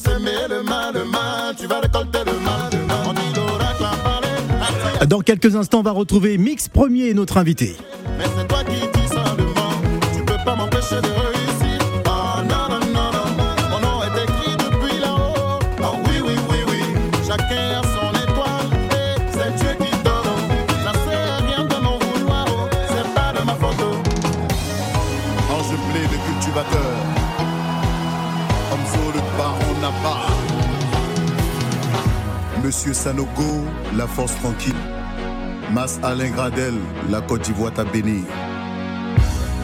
t'as 0.00 0.10
semé 0.10 0.32
le 0.48 0.62
mal, 0.62 0.94
le 0.94 1.04
mal, 1.04 1.54
tu 1.58 1.66
vas 1.66 1.80
récolter 1.80 2.18
le 2.26 2.32
mal, 2.40 2.70
le 2.72 2.86
mal. 2.86 2.96
On 3.06 3.12
dit 3.12 3.20
l'oracle 3.34 3.84
a 3.84 3.96
parlé. 4.02 5.06
Dans 5.06 5.20
quelques 5.20 5.56
instants, 5.56 5.80
on 5.80 5.82
va 5.82 5.92
retrouver 5.92 6.38
Mix 6.38 6.68
Premier, 6.68 7.14
notre 7.14 7.36
invité. 7.36 7.76
Mais 8.18 8.24
Monsieur 32.78 32.94
Sanogo, 32.94 33.64
la 33.96 34.06
force 34.06 34.36
tranquille. 34.36 34.72
Mas 35.72 35.98
Alain 36.04 36.30
Gradel, 36.30 36.74
la 37.10 37.20
Côte 37.20 37.40
d'Ivoire 37.40 37.72
t'a 37.72 37.82
béni. 37.82 38.24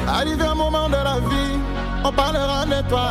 Arrivé 0.08 0.42
un 0.42 0.56
moment 0.56 0.88
de 0.88 0.96
la 0.96 1.20
vie, 1.20 1.60
on 2.02 2.10
parlera 2.10 2.66
de 2.66 2.88
toi. 2.88 3.08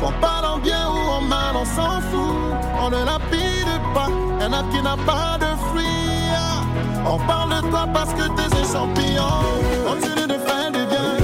Qu'on 0.00 0.12
parle 0.12 0.46
en 0.46 0.58
bien 0.60 0.88
ou 0.88 1.10
en 1.10 1.20
mal, 1.20 1.56
on 1.56 1.64
s'en 1.66 2.00
fout. 2.00 2.34
On 2.80 2.88
ne 2.88 3.04
lapide 3.04 3.82
pas, 3.92 4.08
un 4.40 4.50
arbre 4.50 4.70
qui 4.70 4.80
n'a 4.80 4.96
pas 5.04 5.36
de 5.38 5.54
fruits. 5.68 6.32
On 7.06 7.18
parle 7.26 7.62
de 7.62 7.68
toi 7.68 7.86
parce 7.92 8.14
que 8.14 8.28
t'es 8.28 8.56
un 8.56 8.72
champignon. 8.72 9.44
Continue 9.86 10.26
de 10.26 10.38
faire 10.38 10.72
du 10.72 10.86
bien, 10.86 11.16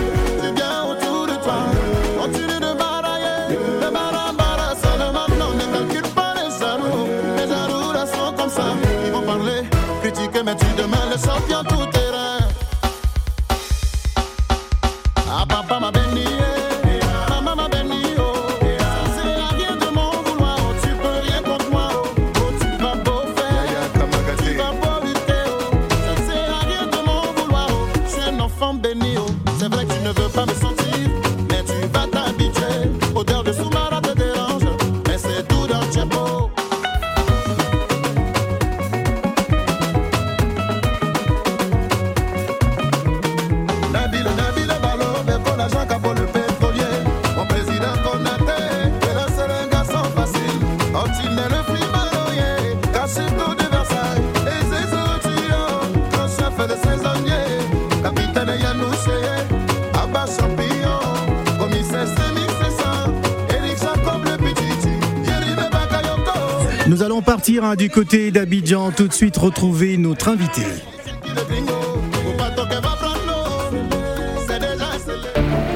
partir 67.46 67.64
hein, 67.64 67.76
du 67.76 67.90
côté 67.90 68.32
d'Abidjan, 68.32 68.90
tout 68.90 69.06
de 69.06 69.12
suite 69.12 69.36
retrouver 69.36 69.96
notre 69.98 70.30
invité. 70.30 70.62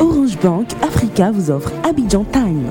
Orange 0.00 0.36
Bank 0.42 0.66
Africa 0.82 1.30
vous 1.30 1.48
offre 1.52 1.70
Abidjan 1.88 2.24
Time. 2.24 2.64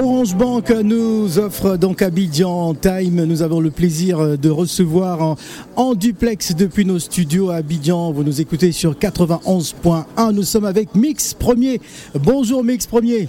Orange 0.00 0.36
Bank 0.36 0.70
nous 0.70 1.36
offre 1.40 1.76
donc 1.76 2.00
Abidjan 2.00 2.74
Time. 2.74 3.24
Nous 3.24 3.42
avons 3.42 3.58
le 3.58 3.72
plaisir 3.72 4.38
de 4.38 4.50
recevoir 4.50 5.20
en, 5.20 5.36
en 5.74 5.94
duplex 5.94 6.54
depuis 6.54 6.84
nos 6.84 7.00
studios 7.00 7.50
à 7.50 7.56
Abidjan. 7.56 8.12
Vous 8.12 8.22
nous 8.22 8.40
écoutez 8.40 8.70
sur 8.70 8.94
91.1. 8.94 10.32
Nous 10.32 10.44
sommes 10.44 10.64
avec 10.64 10.94
Mix 10.94 11.34
Premier. 11.34 11.80
Bonjour 12.14 12.62
Mix 12.62 12.86
Premier. 12.86 13.28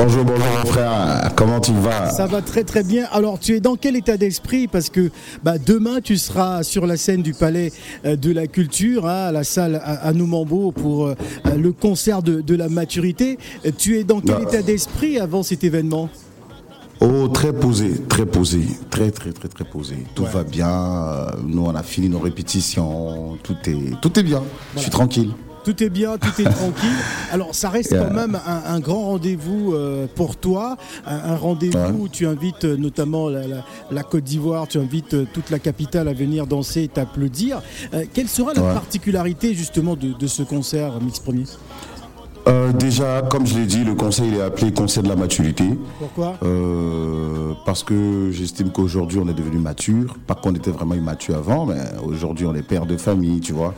Bonjour, 0.00 0.24
bonjour 0.24 0.46
mon 0.64 0.70
frère, 0.70 1.32
comment 1.34 1.58
tu 1.58 1.72
vas? 1.72 2.10
Ça 2.10 2.26
va 2.26 2.40
très 2.40 2.62
très 2.62 2.84
bien. 2.84 3.06
Alors 3.10 3.40
tu 3.40 3.56
es 3.56 3.60
dans 3.60 3.74
quel 3.74 3.96
état 3.96 4.16
d'esprit? 4.16 4.68
Parce 4.68 4.90
que 4.90 5.10
bah, 5.42 5.58
demain 5.58 6.00
tu 6.00 6.16
seras 6.16 6.62
sur 6.62 6.86
la 6.86 6.96
scène 6.96 7.20
du 7.20 7.32
Palais 7.34 7.72
euh, 8.04 8.14
de 8.14 8.30
la 8.30 8.46
Culture, 8.46 9.08
hein, 9.08 9.26
à 9.26 9.32
la 9.32 9.42
salle 9.42 9.74
à, 9.82 10.06
à 10.06 10.12
Noumambo 10.12 10.70
pour 10.70 11.06
euh, 11.08 11.16
le 11.56 11.72
concert 11.72 12.22
de, 12.22 12.40
de 12.40 12.54
la 12.54 12.68
maturité. 12.68 13.38
Euh, 13.66 13.72
Tu 13.76 13.98
es 13.98 14.04
dans 14.04 14.20
quel 14.20 14.36
Bah. 14.36 14.42
état 14.42 14.62
d'esprit 14.62 15.18
avant 15.18 15.42
cet 15.42 15.64
événement? 15.64 16.08
Oh, 17.00 17.26
très 17.26 17.52
posé, 17.52 17.90
très 18.08 18.24
posé, 18.24 18.60
très 18.90 19.10
très 19.10 19.32
très 19.32 19.48
très 19.48 19.64
posé. 19.64 19.96
Tout 20.14 20.26
va 20.26 20.44
bien, 20.44 20.68
euh, 20.70 21.30
nous 21.44 21.64
on 21.64 21.74
a 21.74 21.82
fini 21.82 22.08
nos 22.08 22.20
répétitions, 22.20 23.36
tout 23.42 23.56
est, 23.66 24.00
tout 24.00 24.16
est 24.16 24.22
bien, 24.22 24.44
je 24.76 24.82
suis 24.82 24.90
tranquille. 24.92 25.32
Tout 25.68 25.82
est 25.84 25.90
bien, 25.90 26.16
tout 26.16 26.40
est 26.40 26.44
tranquille. 26.50 26.88
Alors, 27.30 27.54
ça 27.54 27.68
reste 27.68 27.92
Yeah. 27.92 28.04
quand 28.04 28.14
même 28.14 28.38
un, 28.46 28.72
un 28.74 28.80
grand 28.80 29.02
rendez-vous 29.04 29.74
euh, 29.74 30.06
pour 30.14 30.36
toi, 30.36 30.78
un, 31.06 31.32
un 31.32 31.36
rendez-vous 31.36 31.76
Ouais. 31.78 31.90
où 31.90 32.08
tu 32.08 32.26
invites 32.26 32.64
euh, 32.64 32.76
notamment 32.78 33.28
la, 33.28 33.46
la- 33.46 33.64
la 33.90 34.02
Côte 34.02 34.24
d'Ivoire, 34.24 34.66
tu 34.66 34.78
invites 34.78 35.12
euh, 35.12 35.26
toute 35.30 35.50
la 35.50 35.58
capitale 35.58 36.08
à 36.08 36.14
venir 36.14 36.46
danser 36.46 36.84
et 36.84 36.88
t'applaudir. 36.88 37.60
Euh, 37.92 38.04
quelle 38.14 38.28
sera 38.28 38.54
la 38.54 38.62
Ouais. 38.62 38.72
particularité 38.72 39.52
justement 39.52 39.94
de, 39.94 40.14
de 40.14 40.26
ce 40.26 40.42
concert 40.42 40.92
Mix 41.02 41.18
Premier? 41.18 41.44
Euh, 42.46 42.72
déjà, 42.72 43.20
comme 43.28 43.46
je 43.46 43.58
l'ai 43.58 43.66
dit, 43.66 43.84
le 43.84 43.94
conseil 43.94 44.28
il 44.28 44.34
est 44.38 44.40
appelé 44.40 44.72
conseil 44.72 45.02
de 45.02 45.08
la 45.08 45.16
maturité. 45.16 45.64
Pourquoi? 45.98 46.38
Euh, 46.44 47.52
parce 47.66 47.82
que 47.82 48.30
j'estime 48.32 48.70
qu'aujourd'hui 48.70 49.18
on 49.22 49.28
est 49.28 49.34
devenu 49.34 49.58
mature, 49.58 50.16
pas 50.26 50.34
qu'on 50.34 50.54
était 50.54 50.70
vraiment 50.70 50.94
immature 50.94 51.36
avant, 51.36 51.66
mais 51.66 51.76
aujourd'hui 52.02 52.46
on 52.46 52.54
est 52.54 52.62
père 52.62 52.86
de 52.86 52.96
famille, 52.96 53.40
tu 53.40 53.52
vois. 53.52 53.74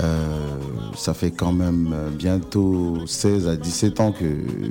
Euh, 0.00 0.58
ça 0.96 1.14
fait 1.14 1.30
quand 1.30 1.52
même 1.52 1.92
euh, 1.92 2.10
bientôt 2.10 3.06
16 3.06 3.48
à 3.48 3.56
17 3.56 4.00
ans 4.00 4.12
que 4.12 4.24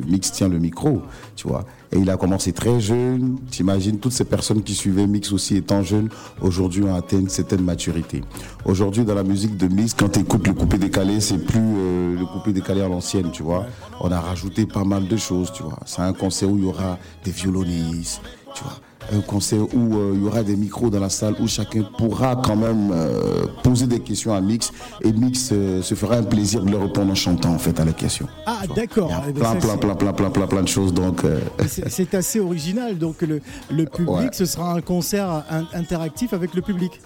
Mix 0.07 0.31
tient 0.31 0.47
le 0.47 0.59
micro, 0.59 1.01
tu 1.35 1.47
vois. 1.47 1.65
Et 1.91 1.99
il 1.99 2.09
a 2.09 2.17
commencé 2.17 2.53
très 2.53 2.79
jeune. 2.79 3.37
T'imagines 3.49 3.99
toutes 3.99 4.11
ces 4.11 4.25
personnes 4.25 4.63
qui 4.63 4.73
suivaient 4.73 5.07
Mix 5.07 5.31
aussi 5.31 5.55
étant 5.55 5.83
jeunes, 5.83 6.09
aujourd'hui 6.41 6.83
ont 6.83 6.95
atteint 6.95 7.19
une 7.19 7.29
certaine 7.29 7.63
maturité. 7.63 8.21
Aujourd'hui 8.65 9.03
dans 9.03 9.15
la 9.15 9.23
musique 9.23 9.57
de 9.57 9.67
Mix, 9.67 9.93
quand 9.93 10.09
tu 10.09 10.19
écoutes 10.19 10.47
le 10.47 10.53
coupé 10.53 10.77
décalé, 10.77 11.19
c'est 11.19 11.37
plus 11.37 11.59
euh, 11.59 12.17
le 12.17 12.25
coupé 12.25 12.53
décalé 12.53 12.81
à 12.81 12.87
l'ancienne, 12.87 13.31
tu 13.31 13.43
vois. 13.43 13.65
On 13.99 14.11
a 14.11 14.19
rajouté 14.19 14.65
pas 14.65 14.83
mal 14.83 15.07
de 15.07 15.17
choses, 15.17 15.51
tu 15.53 15.63
vois. 15.63 15.79
C'est 15.85 16.01
un 16.01 16.13
concert 16.13 16.49
où 16.49 16.57
il 16.57 16.63
y 16.63 16.67
aura 16.67 16.97
des 17.23 17.31
violonistes, 17.31 18.21
tu 18.55 18.63
vois 18.63 18.79
un 19.11 19.21
concert 19.21 19.61
où 19.73 19.95
euh, 19.97 20.11
il 20.15 20.23
y 20.23 20.25
aura 20.27 20.43
des 20.43 20.55
micros 20.55 20.89
dans 20.89 20.99
la 20.99 21.09
salle 21.09 21.35
où 21.39 21.47
chacun 21.47 21.83
pourra 21.97 22.35
quand 22.35 22.55
même 22.55 22.91
euh, 22.91 23.45
poser 23.63 23.87
des 23.87 23.99
questions 23.99 24.33
à 24.33 24.41
Mix 24.41 24.71
et 25.03 25.11
Mix 25.11 25.49
euh, 25.51 25.81
se 25.81 25.95
fera 25.95 26.15
un 26.17 26.23
plaisir 26.23 26.61
de 26.63 26.71
leur 26.71 26.81
répondre 26.81 27.11
en 27.11 27.15
chantant 27.15 27.53
en 27.53 27.57
fait 27.59 27.79
à 27.79 27.85
la 27.85 27.93
question. 27.93 28.27
Ah, 28.45 28.61
d'accord. 28.75 29.11
Eh 29.27 29.31
ben, 29.31 29.39
plein, 29.41 29.55
plein, 29.55 29.77
plein, 29.77 29.95
plein, 29.95 30.13
plein, 30.13 30.29
plein, 30.29 30.47
plein 30.47 30.61
de 30.63 30.67
choses 30.67 30.93
donc. 30.93 31.21
C'est 31.67 32.13
assez 32.15 32.39
original. 32.39 32.97
Donc, 32.97 33.21
le, 33.21 33.41
le 33.69 33.85
public, 33.85 34.07
Ouais. 34.09 34.29
ce 34.31 34.45
sera 34.45 34.73
un 34.73 34.81
concert 34.81 35.43
in- 35.49 35.67
interactif 35.73 36.33
avec 36.33 36.53
le 36.53 36.61
public. 36.61 36.99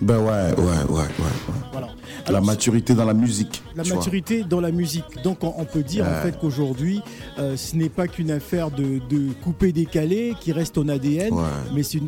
Ben 0.00 0.18
ouais, 0.18 0.24
ouais, 0.24 0.54
ouais, 0.58 0.88
ouais. 0.88 0.96
ouais. 0.96 1.52
Voilà. 1.72 1.88
la 2.28 2.40
maturité 2.40 2.94
dans 2.94 3.04
la 3.04 3.14
musique. 3.14 3.62
La 3.76 3.82
vois. 3.82 3.96
maturité 3.96 4.42
dans 4.42 4.60
la 4.60 4.70
musique. 4.72 5.04
Donc 5.22 5.44
on, 5.44 5.54
on 5.56 5.64
peut 5.64 5.82
dire 5.82 6.04
en 6.06 6.22
fait 6.22 6.38
qu'aujourd'hui, 6.38 7.02
euh, 7.38 7.56
ce 7.56 7.76
n'est 7.76 7.88
pas 7.88 8.08
qu'une 8.08 8.30
affaire 8.30 8.70
de, 8.70 9.00
de 9.08 9.32
couper 9.42 9.72
décalé 9.72 10.34
qui 10.40 10.52
reste 10.52 10.74
ton 10.74 10.88
ADN, 10.88 11.32
Ouais. 11.32 11.42
mais 11.74 11.82
c'est 11.82 11.98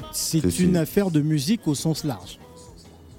une, 0.61 0.77
affaire 0.77 1.11
de 1.11 1.21
musique 1.21 1.67
au 1.67 1.75
sens 1.75 2.05
large. 2.05 2.39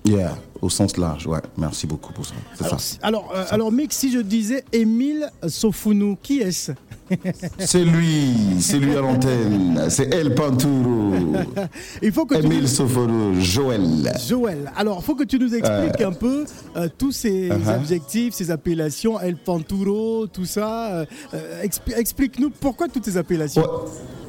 Yeah, 0.05 0.37
au 0.61 0.69
sens 0.69 0.97
large, 0.97 1.25
ouais. 1.25 1.39
Merci 1.57 1.87
beaucoup 1.87 2.13
pour 2.13 2.25
ça. 2.25 2.33
Alors, 2.59 2.71
ça. 2.71 2.77
si- 2.79 2.99
alors, 3.01 3.33
euh, 3.35 3.43
alors 3.49 3.71
mec, 3.71 3.91
si 3.91 4.11
je 4.11 4.19
disais 4.19 4.63
Émile 4.71 5.29
Sofounou, 5.47 6.15
qui 6.21 6.39
est-ce 6.41 6.73
C'est 7.59 7.83
lui, 7.83 8.33
c'est 8.59 8.79
lui 8.79 8.95
à 8.95 9.01
l'antenne. 9.01 9.85
C'est 9.89 10.11
El 10.13 10.33
Panturo, 10.35 11.11
Il 12.01 12.11
faut 12.11 12.25
que 12.25 12.35
tu 12.35 12.45
Emile 12.45 12.65
nous... 13.07 13.41
Joël. 13.41 14.11
Joël, 14.27 14.71
alors 14.75 15.03
faut 15.03 15.15
que 15.15 15.23
tu 15.23 15.37
nous 15.39 15.53
expliques 15.55 16.01
un 16.01 16.13
peu 16.13 16.45
euh, 16.75 16.87
tous 16.97 17.11
ces 17.11 17.49
Uh-huh. 17.49 17.69
adjectifs, 17.69 18.33
ces 18.33 18.49
appellations, 18.51 19.19
El 19.19 19.37
Panturo, 19.37 20.25
tout 20.27 20.45
ça. 20.45 20.93
euh, 20.93 21.05
euh, 21.35 21.63
expli- 21.63 21.95
Explique-nous 21.95 22.49
pourquoi 22.51 22.87
toutes 22.87 23.05
ces 23.05 23.17
appellations. 23.17 23.61
Ouais. 23.63 23.67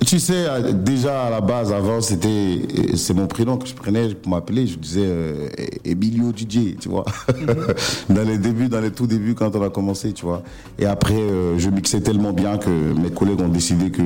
Tu 0.06 0.20
sais, 0.20 0.46
euh, 0.46 0.72
déjà 0.72 1.24
à 1.24 1.30
la 1.30 1.40
base, 1.40 1.72
avant, 1.72 2.00
c'était, 2.00 2.62
c'est 2.94 3.12
mon 3.12 3.26
prénom 3.26 3.56
que 3.56 3.66
je 3.66 3.74
prenais 3.74 4.14
pour 4.14 4.30
m'appeler. 4.30 4.64
Je 4.68 4.78
disais 4.78 5.04
euh, 5.04 5.48
Emilio 5.84 6.30
DJ, 6.30 6.76
tu 6.78 6.88
vois. 6.88 7.04
dans 8.08 8.22
les 8.22 8.38
débuts, 8.38 8.68
dans 8.68 8.80
les 8.80 8.92
tout 8.92 9.08
débuts, 9.08 9.34
quand 9.34 9.56
on 9.56 9.62
a 9.62 9.68
commencé, 9.68 10.12
tu 10.12 10.24
vois. 10.24 10.44
Et 10.78 10.86
après, 10.86 11.18
euh, 11.18 11.58
je 11.58 11.70
mixais 11.70 12.00
tellement 12.00 12.32
bien 12.32 12.56
que 12.56 12.70
mes 12.70 13.10
collègues 13.10 13.40
ont 13.40 13.48
décidé 13.48 13.90
que, 13.90 14.02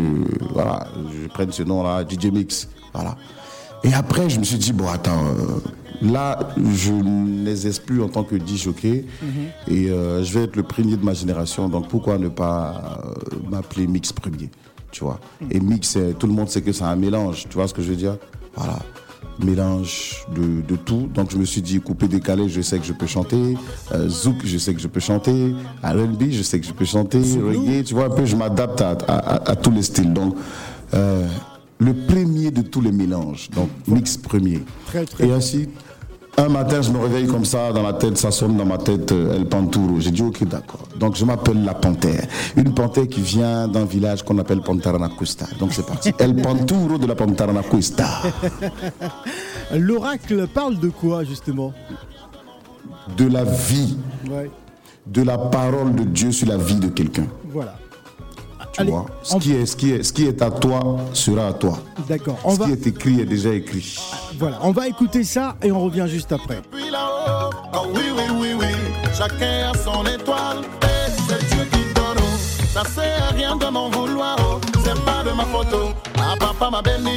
voilà, 0.54 0.88
je 1.12 1.28
prenne 1.28 1.52
ce 1.52 1.64
nom-là, 1.64 2.02
DJ 2.08 2.32
Mix. 2.32 2.70
Voilà. 2.94 3.18
Et 3.84 3.92
après, 3.92 4.30
je 4.30 4.38
me 4.38 4.44
suis 4.44 4.56
dit, 4.56 4.72
bon, 4.72 4.88
attends, 4.88 5.22
là, 6.00 6.38
je 6.56 6.92
n'existe 6.92 7.84
plus 7.84 8.02
en 8.02 8.08
tant 8.08 8.24
que 8.24 8.36
DJ 8.36 8.56
jockey. 8.56 9.04
Et 9.68 9.88
je 9.88 10.32
vais 10.32 10.44
être 10.44 10.56
le 10.56 10.62
premier 10.62 10.96
de 10.96 11.04
ma 11.04 11.12
génération. 11.12 11.68
Donc, 11.68 11.88
pourquoi 11.88 12.16
ne 12.16 12.28
pas 12.28 13.02
m'appeler 13.50 13.86
Mix 13.86 14.12
Premier? 14.12 14.50
Tu 14.90 15.04
vois. 15.04 15.20
Et 15.50 15.60
mix, 15.60 15.96
tout 16.18 16.26
le 16.26 16.32
monde 16.32 16.48
sait 16.48 16.62
que 16.62 16.72
c'est 16.72 16.84
un 16.84 16.96
mélange, 16.96 17.46
tu 17.48 17.54
vois 17.54 17.68
ce 17.68 17.74
que 17.74 17.82
je 17.82 17.90
veux 17.90 17.96
dire? 17.96 18.16
Voilà, 18.54 18.78
mélange 19.44 20.24
de, 20.34 20.76
tout. 20.76 21.08
Donc 21.14 21.30
je 21.30 21.36
me 21.36 21.44
suis 21.44 21.62
dit, 21.62 21.80
coupé 21.80 22.08
décalé, 22.08 22.48
je 22.48 22.60
sais 22.60 22.78
que 22.78 22.84
je 22.84 22.92
peux 22.92 23.06
chanter. 23.06 23.56
Euh, 23.92 24.08
zouk, 24.08 24.44
je 24.44 24.58
sais 24.58 24.74
que 24.74 24.80
je 24.80 24.88
peux 24.88 25.00
chanter. 25.00 25.54
R&B, 25.82 26.30
je 26.30 26.42
sais 26.42 26.60
que 26.60 26.66
je 26.66 26.72
peux 26.72 26.84
chanter. 26.84 27.18
Reggae, 27.18 27.84
tu 27.84 27.94
vois, 27.94 28.06
un 28.06 28.10
peu, 28.10 28.24
je 28.24 28.36
m'adapte 28.36 28.80
à, 28.82 29.56
tous 29.56 29.70
les 29.70 29.82
styles. 29.82 30.12
Donc, 30.12 30.34
euh, 30.94 31.26
le 31.78 31.94
premier 31.94 32.50
de 32.50 32.62
tous 32.62 32.80
les 32.80 32.92
mélanges, 32.92 33.50
donc 33.50 33.68
mix 33.86 34.16
premier. 34.16 34.60
Et 35.18 35.32
ainsi, 35.32 35.68
un 36.36 36.48
matin, 36.48 36.80
je 36.80 36.90
me 36.90 36.98
réveille 36.98 37.26
comme 37.26 37.44
ça, 37.44 37.72
dans 37.72 37.82
la 37.82 37.92
tête, 37.92 38.16
ça 38.16 38.30
sonne 38.30 38.56
dans 38.56 38.64
ma 38.64 38.78
tête, 38.78 39.12
euh, 39.12 39.36
El 39.36 39.46
Panturo. 39.46 40.00
J'ai 40.00 40.10
dit, 40.10 40.22
ok, 40.22 40.44
d'accord. 40.44 40.80
Donc, 40.98 41.16
je 41.16 41.24
m'appelle 41.24 41.64
la 41.64 41.74
panthère. 41.74 42.26
Une 42.56 42.72
panthère 42.72 43.08
qui 43.08 43.20
vient 43.20 43.68
d'un 43.68 43.84
village 43.84 44.22
qu'on 44.22 44.38
appelle 44.38 44.60
Pantaranacusta. 44.60 45.46
Donc, 45.58 45.72
c'est 45.72 45.84
parti. 45.84 46.12
El 46.18 46.36
Panturo 46.36 46.98
de 46.98 47.06
la 47.06 47.14
Pantaranacusta. 47.14 48.06
L'oracle 49.74 50.46
parle 50.48 50.78
de 50.78 50.88
quoi, 50.88 51.24
justement? 51.24 51.72
De 53.16 53.26
la 53.26 53.44
vie. 53.44 53.98
De 55.06 55.22
la 55.22 55.36
parole 55.36 55.94
de 55.94 56.04
Dieu 56.04 56.32
sur 56.32 56.48
la 56.48 56.56
vie 56.56 56.76
de 56.76 56.88
quelqu'un. 56.88 57.26
Voilà. 57.48 57.76
Tu 58.72 58.84
vois, 58.84 59.06
ce, 59.22 59.36
qui 59.36 59.52
est, 59.52 59.66
ce, 59.66 59.76
qui 59.76 59.92
est, 59.92 60.02
ce 60.02 60.12
qui 60.12 60.26
est 60.26 60.42
à 60.42 60.50
toi 60.50 60.98
sera 61.12 61.48
à 61.48 61.52
toi. 61.52 61.78
D'accord. 62.08 62.38
Ce 62.48 62.58
qui 62.64 62.70
est 62.70 62.86
écrit 62.86 63.20
est 63.20 63.26
déjà 63.26 63.52
écrit. 63.52 63.98
Voilà, 64.38 64.58
on 64.62 64.70
va 64.70 64.88
écouter 64.88 65.24
ça 65.24 65.56
et 65.62 65.72
on 65.72 65.80
revient 65.80 66.06
juste 66.08 66.32
après. 66.32 66.60
Puis 66.70 66.90
là-haut, 66.90 67.50
oh 67.74 67.86
oui, 67.94 68.02
oui, 68.16 68.22
oui, 68.40 68.48
oui, 68.58 68.66
chacun 69.16 69.72
a 69.72 69.76
son 69.76 70.04
étoile 70.06 70.58
et 70.82 71.10
c'est 71.28 71.46
Dieu 71.54 71.64
qui 71.72 71.94
donne. 71.94 72.24
Ça 72.72 72.84
sert 72.84 73.22
à 73.28 73.34
rien 73.34 73.56
de 73.56 73.66
m'en 73.66 73.90
vouloir, 73.90 74.36
oh. 74.40 74.60
c'est 74.84 74.98
pas 75.04 75.24
de 75.24 75.34
ma 75.36 75.44
photo. 75.44 75.90
Ah, 76.18 76.34
papa 76.38 76.70
m'a 76.70 76.82
béni, 76.82 77.16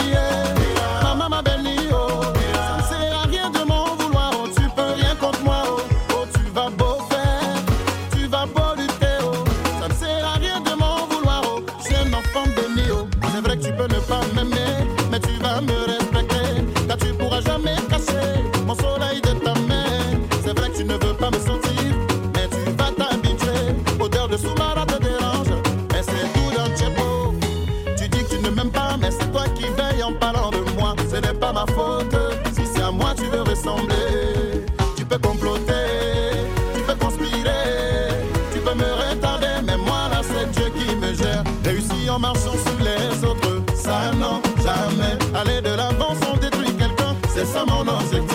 Marchant 42.24 42.54
sur 42.54 42.80
les 42.80 43.22
autres, 43.26 43.62
ça 43.76 44.14
non, 44.18 44.42
jamais. 44.64 45.18
Aller 45.36 45.60
de 45.60 45.76
l'avant 45.76 46.16
sans 46.22 46.38
détruire 46.38 46.78
quelqu'un, 46.78 47.14
c'est 47.36 47.46
ça 47.46 47.66
mon 47.68 47.82
objectif. 47.82 48.33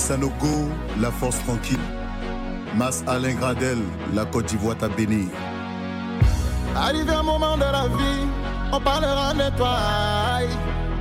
Sanogo, 0.00 0.68
la 0.98 1.10
force 1.10 1.38
tranquille. 1.44 1.78
Mas 2.74 3.04
Alain 3.06 3.34
Gradel, 3.34 3.78
la 4.14 4.24
Côte 4.24 4.46
d'Ivoire 4.46 4.76
t'a 4.76 4.88
béni. 4.88 5.28
Arrivé 6.74 7.12
un 7.12 7.22
moment 7.22 7.56
de 7.56 7.68
la 7.78 7.86
vie, 7.98 8.24
on 8.72 8.80
parlera 8.80 9.34
de 9.34 9.56
toi. 9.56 9.76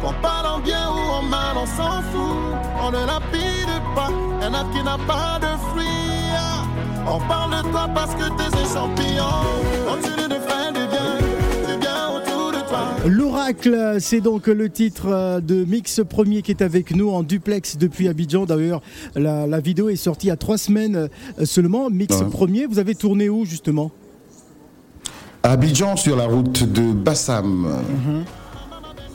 Qu'on 0.01 0.13
parle 0.21 0.47
en 0.47 0.59
bien 0.59 0.89
ou 0.91 1.11
en 1.17 1.21
mal, 1.21 1.55
on 1.55 1.65
s'en 1.65 2.01
fout. 2.11 2.57
On 2.81 2.91
ne 2.91 3.05
lapide 3.05 3.75
pas, 3.95 4.09
un 4.45 4.53
arbre 4.53 4.71
qui 4.73 4.83
n'a 4.83 4.97
pas 5.07 5.39
de 5.39 5.51
fruits. 5.69 5.85
On 7.07 7.19
parle 7.27 7.63
de 7.63 7.69
toi 7.71 7.87
parce 7.95 8.13
que 8.15 8.27
t'es 8.37 8.55
un 8.55 8.73
champignon. 8.73 9.49
L'oracle, 13.07 13.97
c'est 13.99 14.19
donc 14.19 14.47
le 14.47 14.69
titre 14.69 15.07
euh, 15.07 15.39
de 15.39 15.63
Mix 15.63 16.01
Premier 16.07 16.41
qui 16.41 16.51
est 16.51 16.61
avec 16.61 16.93
nous 16.93 17.09
en 17.09 17.23
duplex 17.23 17.77
depuis 17.77 18.07
Abidjan. 18.07 18.45
D'ailleurs, 18.45 18.81
la, 19.15 19.47
la 19.47 19.59
vidéo 19.59 19.89
est 19.89 19.95
sortie 19.95 20.27
il 20.27 20.29
y 20.29 20.33
a 20.33 20.37
trois 20.37 20.57
semaines 20.57 20.95
euh, 21.39 21.45
seulement. 21.45 21.89
Mix 21.89 22.17
Ouais. 22.19 22.25
Premier, 22.29 22.65
vous 22.65 22.77
avez 22.79 22.95
tourné 22.95 23.29
où 23.29 23.45
justement? 23.45 23.91
Abidjan, 25.43 25.95
sur 25.95 26.17
la 26.17 26.25
route 26.25 26.69
de 26.69 26.91
Bassam. 26.91 27.67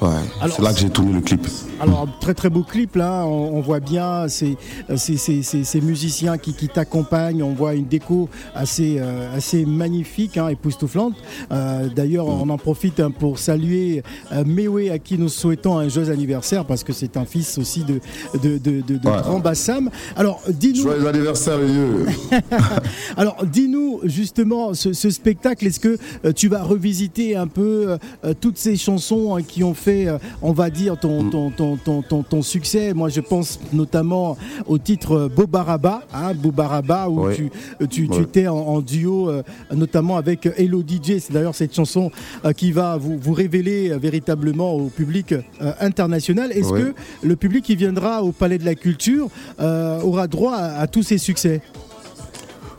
Ouais, 0.00 0.11
c'est 0.50 0.61
là 0.62 0.73
que 0.73 0.79
j'ai 0.81 0.91
tourné 0.91 1.12
le 1.12 1.20
clip. 1.20 1.46
Alors, 1.81 2.06
très 2.20 2.35
très 2.35 2.50
beau 2.50 2.62
clip 2.62 2.97
là, 2.97 3.25
on, 3.25 3.57
on 3.57 3.61
voit 3.61 3.80
bien 3.80 4.28
ces, 4.28 4.57
ces, 4.97 5.16
ces- 5.16 5.42
ces- 5.42 5.64
ces 5.64 5.80
musiciens 5.80 6.37
qui, 6.37 6.52
qui 6.52 6.69
t'accompagnent, 6.69 7.42
on 7.42 7.54
voit 7.54 7.75
une 7.75 7.87
déco 7.87 8.28
assez, 8.54 8.97
euh, 8.99 9.35
assez 9.35 9.64
magnifique, 9.64 10.37
hein, 10.37 10.49
époustouflante. 10.49 11.14
Euh, 11.52 11.88
D'ailleurs, 11.95 12.26
on 12.28 12.49
en 12.50 12.59
profite 12.59 13.00
hein, 13.00 13.11
pour 13.11 13.38
saluer 13.38 14.02
euh, 14.33 14.45
Mewe 14.45 14.90
à 14.92 14.99
qui 14.99 15.16
nous 15.16 15.28
souhaitons 15.28 15.78
un 15.78 15.88
joyeux 15.88 16.11
anniversaire 16.11 16.64
parce 16.64 16.85
que 16.85 16.92
c'est 16.92 17.16
un 17.16 17.25
fils 17.25 17.57
aussi 17.59 17.85
de, 17.85 18.00
de, 18.42 18.59
de, 18.59 18.80
de- 18.83 18.99
de 18.99 19.09
Ouais. 19.09 19.21
Grand 19.23 19.38
Bassam. 19.38 19.90
Alors, 20.16 20.40
dis-nous. 20.49 20.83
Joyeux 20.83 21.07
anniversaire, 21.09 21.59
vieux. 21.59 22.07
Alors, 23.16 23.37
dis-nous 23.45 23.94
justement 24.05 24.75
ce, 24.75 24.93
ce 24.93 25.11
spectacle. 25.11 25.67
Est-ce 25.67 25.81
que 25.81 25.97
euh, 26.25 26.33
tu 26.33 26.49
vas 26.49 26.63
revisiter 26.63 27.37
un 27.37 27.47
peu 27.47 27.91
euh, 27.93 27.97
euh, 28.25 28.35
toutes 28.39 28.59
ces 28.59 28.77
chansons 28.77 29.37
hein, 29.37 29.43
qui 29.43 29.63
ont 29.65 29.75
fait, 29.75 30.07
on 30.43 30.53
va 30.53 30.71
dire, 30.71 30.99
ton, 30.99 31.31
ton, 31.31 31.51
ton, 31.51 31.77
ton, 31.77 32.03
ton, 32.03 32.23
ton 32.23 32.43
succès? 32.43 32.93
Moi, 32.95 33.09
je 33.09 33.21
pense 33.21 33.59
notamment 33.73 34.37
au 34.67 34.79
titre 34.79 35.29
Bobaraba, 35.35 36.03
hein, 36.13 36.33
Bobaraba, 36.35 37.09
où 37.09 37.25
Ouais. 37.27 37.35
tu, 37.37 37.51
tu, 37.89 38.09
tu 38.09 38.15
Ouais. 38.17 38.23
étais 38.23 38.49
en, 38.49 38.57
en 38.57 38.81
duo, 38.81 39.31
euh, 39.31 39.43
notamment 39.75 40.17
avec 40.17 40.47
Hello 40.57 40.83
DJ. 40.83 41.19
C'est 41.21 41.33
d'ailleurs 41.33 41.55
cette 41.55 41.75
chanson 41.75 42.11
euh, 42.45 42.53
qui 42.53 42.73
va 42.73 42.97
vous, 42.97 43.19
vous 43.19 43.33
révéler 43.33 43.91
euh, 43.91 43.99
véritablement 43.99 44.75
au 44.75 44.87
public 44.89 45.35
international. 45.81 46.53
Est-ce 46.53 46.69
Ouais. 46.73 46.81
que 46.81 46.95
le 47.27 47.37
public 47.37 47.65
qui 47.65 47.77
viendra 47.77 48.23
au 48.23 48.33
Palais 48.33 48.59
de 48.59 48.65
la 48.65 48.75
Culture 48.75 49.29
aura 49.59 50.27
droit 50.27 50.55
à- 50.55 50.81
à 50.81 50.87
tous 50.87 51.03
ces 51.03 51.19
succès? 51.19 51.61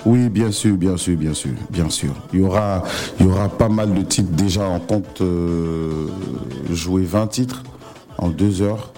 Oui, 0.06 0.30
bien 0.30 0.52
sûr, 0.52 0.78
bien 0.78 0.98
sûr, 0.98 1.18
bien 1.18 1.34
sûr, 1.34 1.52
bien 1.72 1.90
sûr. 1.90 2.14
Il 2.32 2.40
y 2.40 2.44
aura, 2.44 2.84
il 3.20 3.26
y 3.26 3.30
aura 3.30 3.50
pas 3.50 3.70
mal 3.70 3.94
de 3.94 4.04
titres 4.04 4.32
déjà. 4.32 4.70
On 4.70 4.80
compte 4.80 5.22
euh, 5.22 6.08
jouer 6.72 7.04
20 7.04 7.28
titres 7.28 7.64
en 8.20 8.30
deux 8.30 8.62
heures. 8.62 8.94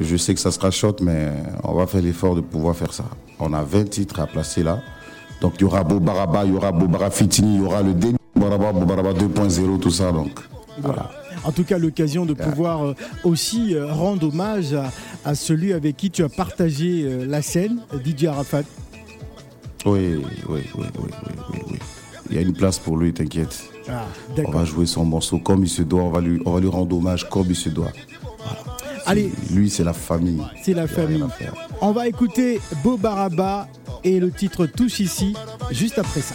Je 0.00 0.16
sais 0.16 0.34
que 0.34 0.40
ça 0.40 0.50
sera 0.50 0.72
short, 0.72 1.00
mais 1.00 1.32
on 1.62 1.74
va 1.74 1.86
faire 1.86 2.02
l'effort 2.02 2.34
de 2.34 2.40
pouvoir 2.40 2.74
faire 2.74 2.92
ça. 2.92 3.04
On 3.38 3.52
a 3.52 3.62
20 3.62 3.88
titres 3.88 4.18
à 4.18 4.26
placer 4.26 4.64
là. 4.64 4.80
Donc 5.40 5.54
il 5.58 5.62
y 5.62 5.64
aura 5.64 5.84
Bobaraba, 5.84 6.44
il 6.44 6.52
y 6.52 6.56
aura 6.56 6.72
Bobara 6.72 7.10
Fitini, 7.10 7.54
il 7.54 7.60
y 7.62 7.64
aura 7.64 7.82
le 7.82 7.94
Déni 7.94 8.16
Bobaraba, 8.34 8.72
Bobaraba 8.72 9.12
2.0, 9.12 9.78
tout 9.78 9.90
ça. 9.90 10.10
Donc 10.10 10.40
voilà. 10.78 11.10
en 11.44 11.52
tout 11.52 11.64
cas 11.64 11.78
l'occasion 11.78 12.26
de 12.26 12.34
pouvoir 12.34 12.84
euh, 12.84 12.94
aussi 13.24 13.74
euh, 13.74 13.92
rendre 13.92 14.28
hommage 14.28 14.76
à, 15.24 15.34
celui 15.34 15.72
avec 15.72 15.96
qui 15.96 16.10
tu 16.10 16.24
as 16.24 16.28
partagé 16.28 17.26
la 17.26 17.42
scène, 17.42 17.80
Didier 18.02 18.28
Arafat. 18.28 18.64
Oui, 19.86 20.14
oui, 20.16 20.24
oui, 20.48 20.62
oui, 20.76 21.10
oui, 21.52 21.78
Il 22.28 22.36
y 22.36 22.38
a 22.38 22.42
une 22.42 22.52
place 22.52 22.78
pour 22.78 22.96
lui, 22.98 23.12
t'inquiète. 23.12 23.70
Ah, 23.88 24.06
on 24.44 24.50
va 24.50 24.64
jouer 24.64 24.86
son 24.86 25.04
morceau 25.04 25.38
comme 25.38 25.64
il 25.64 25.68
se 25.68 25.82
doit, 25.82 26.02
on 26.02 26.10
va 26.10 26.20
lui, 26.20 26.40
on 26.44 26.52
va 26.52 26.60
lui 26.60 26.68
rendre 26.68 26.96
hommage 26.96 27.28
comme 27.28 27.46
il 27.48 27.56
se 27.56 27.70
doit. 27.70 27.92
Allez. 29.06 29.32
Lui, 29.52 29.70
c'est 29.70 29.84
la 29.84 29.92
famille. 29.92 30.42
C'est 30.62 30.74
la 30.74 30.86
famille. 30.86 31.24
On 31.80 31.92
va 31.92 32.06
écouter 32.06 32.60
Beau 32.84 32.96
Baraba 32.96 33.68
et 34.04 34.20
le 34.20 34.30
titre 34.30 34.66
Touche 34.66 35.00
ici, 35.00 35.34
juste 35.70 35.98
après 35.98 36.20
ça. 36.20 36.34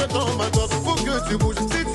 you 1.31 1.37
go, 1.37 1.51
sit 1.53 1.90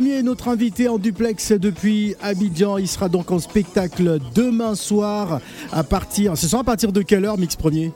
notre 0.00 0.48
invité 0.48 0.88
en 0.88 0.98
duplex 0.98 1.52
depuis 1.52 2.14
Abidjan. 2.20 2.78
Il 2.78 2.88
sera 2.88 3.08
donc 3.08 3.30
en 3.30 3.38
spectacle 3.38 4.18
demain 4.34 4.74
soir 4.74 5.40
à 5.72 5.84
partir. 5.84 6.36
Ce 6.36 6.48
sera 6.48 6.62
à 6.62 6.64
partir 6.64 6.90
de 6.92 7.02
quelle 7.02 7.24
heure, 7.24 7.38
Mix 7.38 7.54
Premier? 7.54 7.92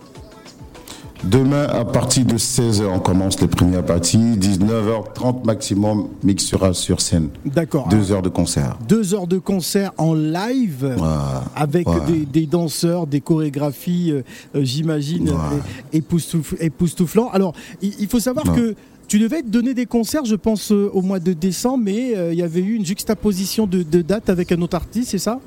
Demain, 1.25 1.65
à 1.65 1.85
partir 1.85 2.25
de 2.25 2.39
16h, 2.39 2.87
on 2.87 3.01
commence 3.01 3.41
les 3.41 3.49
premières 3.49 3.85
parties. 3.85 4.19
19h30 4.19 5.45
maximum, 5.45 6.09
Mix 6.23 6.45
sera 6.45 6.73
sur 6.73 7.01
scène. 7.01 7.31
D'accord. 7.45 7.89
Deux 7.89 8.13
heures 8.13 8.23
de 8.23 8.29
concert. 8.29 8.79
Deux 8.89 9.15
heures 9.15 9.27
de 9.27 9.39
concert 9.39 9.91
en 9.99 10.15
live 10.15 10.97
avec 11.57 11.89
Des, 12.33 12.47
danseurs, 12.47 13.09
des 13.09 13.21
chorégraphies, 13.21 14.13
euh, 14.13 14.23
euh, 14.55 14.63
j'imagine, 14.63 15.33
époustouflants. 15.93 17.31
Alors, 17.31 17.53
il, 17.83 18.07
faut 18.07 18.21
savoir 18.21 18.55
que 18.55 18.77
tu 19.09 19.19
devais 19.19 19.43
te 19.43 19.49
donner 19.49 19.73
des 19.73 19.87
concerts, 19.87 20.27
je 20.27 20.37
pense, 20.37 20.71
euh, 20.71 20.91
au 20.93 21.01
mois 21.01 21.19
de 21.19 21.33
décembre, 21.33 21.85
mais 21.85 22.15
euh, 22.15 22.33
il 22.33 22.39
y 22.39 22.43
avait 22.43 22.61
eu 22.61 22.75
une 22.75 22.85
juxtaposition 22.85 23.67
de, 23.67 23.83
dates 24.03 24.29
avec 24.29 24.53
un 24.53 24.61
autre 24.61 24.77
artiste, 24.77 25.11
c'est 25.11 25.19
ça? 25.19 25.41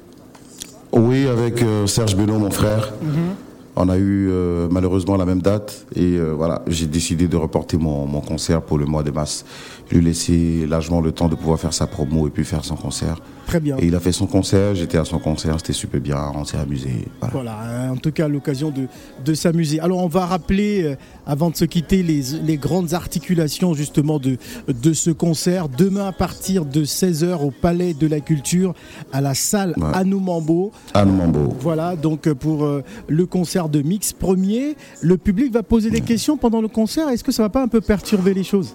Oui, 0.91 1.27
avec 1.27 1.61
euh, 1.61 1.85
Serge 1.85 2.15
Benoît, 2.15 2.39
mon 2.39 2.51
frère. 2.51 2.91
Mhm. 3.01 3.35
On 3.83 3.89
a 3.89 3.97
eu 3.97 4.29
malheureusement 4.69 5.17
la 5.17 5.25
même 5.25 5.41
date 5.41 5.87
et 5.95 6.17
voilà, 6.19 6.61
j'ai 6.67 6.85
décidé 6.85 7.27
de 7.27 7.35
reporter 7.35 7.77
mon, 7.77 8.05
mon, 8.05 8.21
concert 8.21 8.61
pour 8.61 8.77
le 8.77 8.85
mois 8.85 9.01
de 9.01 9.09
mars 9.09 9.43
lui 9.91 10.03
laisser 10.03 10.65
largement 10.67 11.01
le 11.01 11.11
temps 11.11 11.27
de 11.27 11.35
pouvoir 11.35 11.59
faire 11.59 11.73
sa 11.73 11.87
promo 11.87 12.27
et 12.27 12.29
puis 12.29 12.45
faire 12.45 12.63
son 12.63 12.75
concert. 12.75 13.17
Très 13.47 13.59
bien. 13.59 13.77
Et 13.79 13.87
il 13.87 13.95
a 13.95 13.99
fait 13.99 14.11
son 14.11 14.27
concert, 14.27 14.75
j'étais 14.75 14.97
à 14.97 15.03
son 15.03 15.19
concert, 15.19 15.57
c'était 15.57 15.73
super 15.73 15.99
bien, 15.99 16.31
on 16.35 16.45
s'est 16.45 16.57
amusé. 16.57 17.07
Voilà. 17.31 17.91
en 17.91 17.97
tout 17.97 18.11
cas 18.11 18.27
l'occasion 18.27 18.69
de, 18.69 18.87
de 19.25 19.33
s'amuser. 19.33 19.79
Alors 19.79 19.97
on 19.99 20.07
va 20.07 20.25
rappeler, 20.25 20.83
euh, 20.83 20.95
avant 21.25 21.49
de 21.49 21.57
se 21.57 21.65
quitter, 21.65 22.03
les, 22.03 22.21
les, 22.45 22.57
grandes 22.57 22.93
articulations 22.93 23.73
justement 23.73 24.19
de, 24.19 24.37
de 24.69 24.93
ce 24.93 25.09
concert. 25.09 25.67
Demain 25.67 26.07
à 26.07 26.11
partir 26.11 26.65
de 26.65 26.85
16h 26.85 27.43
au 27.43 27.51
Palais 27.51 27.93
de 27.93 28.07
la 28.07 28.21
Culture, 28.21 28.73
à 29.11 29.19
la 29.19 29.33
salle 29.33 29.73
ouais. 29.77 29.83
Anoumambo. 29.93 30.71
Anoumambo. 30.93 31.53
Voilà, 31.59 31.95
donc 31.95 32.27
euh, 32.27 32.35
pour 32.35 32.63
euh, 32.63 32.83
le 33.09 33.25
concert 33.25 33.67
de 33.71 33.81
Mix 33.81 34.13
Premier, 34.13 34.75
le 35.01 35.17
public 35.17 35.51
va 35.51 35.63
poser 35.63 35.89
des 35.89 36.01
questions 36.01 36.37
pendant 36.37 36.61
le 36.61 36.67
concert. 36.67 37.09
Est-ce 37.09 37.23
que 37.23 37.31
ça 37.31 37.43
va 37.43 37.49
pas 37.49 37.63
un 37.63 37.67
peu 37.67 37.81
perturber 37.81 38.33
les 38.33 38.43
choses? 38.43 38.73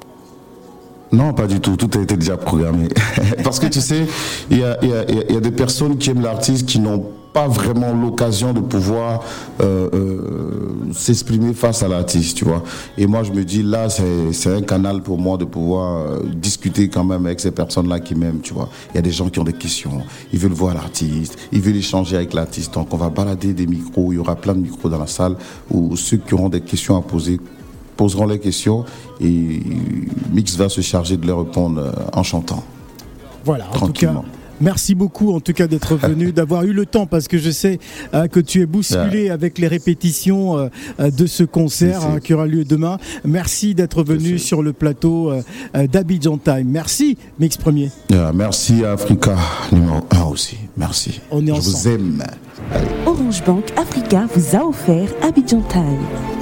Non, 1.13 1.33
pas 1.33 1.47
du 1.47 1.61
tout. 1.61 1.77
Tout 1.77 1.91
a 1.99 2.03
été 2.03 2.17
déjà 2.17 2.37
programmé. 2.37 2.89
Parce 3.45 3.61
que 3.61 3.67
tu 3.67 3.81
sais, 3.81 4.07
il 4.51 4.59
y 4.59 4.65
a, 4.65 5.41
des 5.41 5.51
personnes 5.51 5.99
qui 5.99 6.11
aiment 6.11 6.23
l'artiste 6.23 6.67
qui 6.67 6.81
n'ont 6.81 7.07
pas 7.37 7.49
vraiment 7.49 7.93
l'occasion 7.93 8.55
de 8.55 8.61
pouvoir 8.61 9.23
euh, 9.61 9.91
euh, 9.93 10.93
s'exprimer 10.95 11.53
face 11.53 11.83
à 11.83 11.89
l'artiste, 11.89 12.39
tu 12.39 12.47
vois. 12.47 12.63
Et 12.97 13.07
moi, 13.07 13.25
je 13.25 13.33
me 13.33 13.45
dis, 13.45 13.63
là, 13.63 13.89
c'est 13.91 14.55
un 14.55 14.63
canal 14.63 15.03
pour 15.03 15.19
moi 15.19 15.37
de 15.37 15.45
pouvoir 15.45 15.99
euh, 15.99 16.21
discuter 16.35 16.89
quand 16.89 17.05
même 17.05 17.27
avec 17.27 17.41
ces 17.41 17.51
personnes-là 17.51 18.01
qui 18.01 18.15
m'aiment, 18.15 18.41
tu 18.41 18.55
vois. 18.55 18.71
Il 18.91 18.95
y 18.95 18.99
a 19.01 19.03
des 19.03 19.11
gens 19.11 19.29
qui 19.29 19.39
ont 19.39 19.45
des 19.45 19.53
questions, 19.53 20.01
ils 20.33 20.39
veulent 20.39 20.53
voir 20.53 20.73
l'artiste, 20.73 21.37
ils 21.53 21.61
veulent 21.61 21.77
échanger 21.77 22.17
avec 22.17 22.33
l'artiste. 22.33 22.73
Donc, 22.73 22.95
on 22.95 22.97
va 22.97 23.11
balader 23.11 23.53
des 23.53 23.67
micros, 23.67 24.13
il 24.13 24.17
y 24.17 24.19
aura 24.19 24.35
plein 24.35 24.55
de 24.55 24.61
micros 24.61 24.89
dans 24.89 24.99
la 24.99 25.07
salle 25.07 25.37
où 25.71 25.95
ceux 25.95 26.17
qui 26.17 26.33
auront 26.33 26.49
des 26.49 26.63
questions 26.63 26.97
à 26.97 27.03
poser 27.03 27.39
poseront 27.99 28.27
les 28.27 28.39
questions 28.39 28.87
et 29.21 29.63
Mix 30.33 30.57
va 30.57 30.71
se 30.71 30.81
charger 30.81 31.19
de 31.19 31.27
les 31.27 31.33
répondre 31.33 31.93
en 32.15 32.23
chantant. 32.23 32.65
Voilà, 33.45 33.67
en 33.75 33.89
tout 33.89 33.93
cas, 33.93 34.23
Merci 34.61 34.95
beaucoup 34.95 35.33
en 35.33 35.41
tout 35.41 35.53
cas 35.53 35.67
d'être 35.67 35.97
venu, 35.97 36.33
d'avoir 36.37 36.65
eu 36.65 36.73
le 36.73 36.87
temps 36.87 37.07
parce 37.07 37.29
que 37.29 37.39
je 37.39 37.51
sais 37.51 37.79
euh, 38.15 38.27
que 38.29 38.41
tu 38.41 38.63
es 38.63 38.67
bousculé 38.67 39.31
avec 39.31 39.59
les 39.59 39.69
répétitions 39.69 40.59
euh, 40.59 40.69
euh, 41.01 41.11
de 41.11 41.27
ce 41.27 41.45
concert 41.45 42.05
hein, 42.05 42.21
qui 42.21 42.35
aura 42.35 42.47
lieu 42.47 42.65
demain. 42.65 42.99
Merci 43.25 43.75
d'être 43.75 44.03
venu 44.03 44.39
sur 44.39 44.63
le 44.63 44.73
plateau 44.73 45.33
d'Abidjan 45.75 46.39
Time. 46.39 46.69
Merci 46.69 47.19
Mix 47.39 47.57
Premier. 47.57 47.91
merci 48.35 48.85
Africa 48.85 49.37
numéro 49.73 50.01
1 50.11 50.23
aussi. 50.25 50.57
Merci. 50.77 51.21
On 51.31 51.47
est 51.47 51.55
Je 51.55 51.61
vous 51.61 51.89
aime. 51.89 52.23
Orange 53.07 53.45
Bank 53.45 53.65
Africa 53.77 54.27
vous 54.35 54.57
a 54.57 54.65
offert 54.65 55.09
Abidjan 55.23 55.63
Time. 55.63 56.36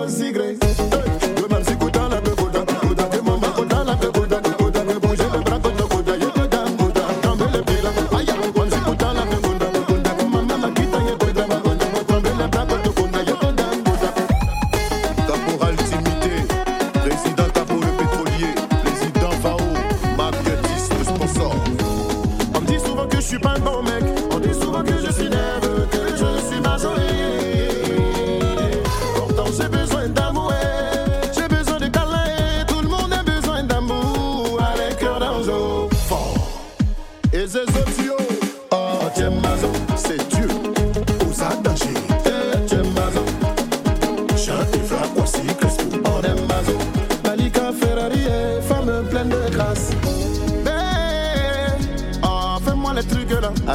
no 0.00 0.08
secret. 0.08 0.59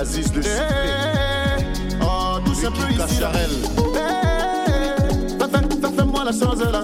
Eh, 0.08 1.64
oh, 2.02 2.38
tout 2.46 2.54
ça 2.54 2.70
peut 2.70 2.90
ici. 2.92 2.98
Cacharel. 2.98 3.50
Eh, 3.96 5.38
Fais-moi 5.98 6.24
la 6.26 6.32
chose 6.32 6.62
là. 6.72 6.84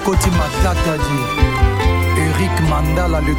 ekoti 0.00 0.30
makata 0.30 0.96
di 0.96 1.18
erik 2.24 2.56
mandala 2.70 3.20
le 3.20 3.34